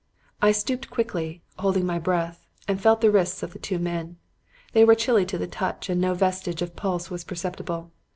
[0.41, 4.17] "I stooped quickly, holding my breath, and felt the wrists of the two men.
[4.73, 7.91] They were chilly to the touch and no vestige of pulse was perceptible.